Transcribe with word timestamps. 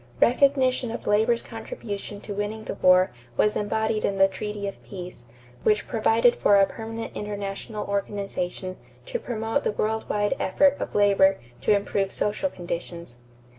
Recognition 0.19 0.89
of 0.89 1.05
labor's 1.05 1.43
contribution 1.43 2.21
to 2.21 2.33
winning 2.33 2.63
the 2.63 2.73
war 2.73 3.11
was 3.37 3.55
embodied 3.55 4.03
in 4.03 4.17
the 4.17 4.27
treaty 4.27 4.67
of 4.67 4.83
peace, 4.83 5.25
which 5.61 5.87
provided 5.87 6.35
for 6.35 6.55
a 6.55 6.65
permanent 6.65 7.15
international 7.15 7.85
organization 7.85 8.77
to 9.05 9.19
promote 9.19 9.63
the 9.63 9.73
world 9.73 10.09
wide 10.09 10.33
effort 10.39 10.75
of 10.81 10.95
labor 10.95 11.37
to 11.61 11.75
improve 11.75 12.11
social 12.11 12.49
conditions. 12.49 13.17